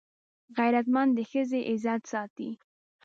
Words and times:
غیرتمند 0.57 1.11
د 1.17 1.19
ښځې 1.31 1.59
عزت 1.71 2.01
ساتي 2.11 2.49